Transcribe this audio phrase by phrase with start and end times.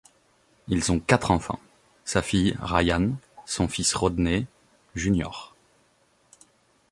[0.67, 1.59] Ils ont quatre enfants:
[2.05, 3.11] sa fille Ryan,
[3.45, 4.47] son fils Rodney,
[4.95, 5.53] Jr.